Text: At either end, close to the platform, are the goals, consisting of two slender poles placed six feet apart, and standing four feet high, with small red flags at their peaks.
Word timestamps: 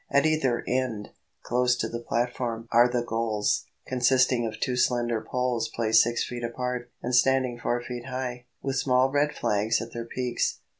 At 0.09 0.25
either 0.25 0.63
end, 0.67 1.11
close 1.43 1.75
to 1.75 1.87
the 1.87 1.99
platform, 1.99 2.67
are 2.71 2.89
the 2.89 3.03
goals, 3.03 3.67
consisting 3.85 4.47
of 4.47 4.59
two 4.59 4.75
slender 4.75 5.21
poles 5.21 5.69
placed 5.75 6.01
six 6.01 6.23
feet 6.23 6.43
apart, 6.43 6.89
and 7.03 7.13
standing 7.13 7.59
four 7.59 7.83
feet 7.83 8.07
high, 8.07 8.47
with 8.63 8.77
small 8.79 9.11
red 9.11 9.31
flags 9.33 9.79
at 9.79 9.93
their 9.93 10.05
peaks. 10.05 10.57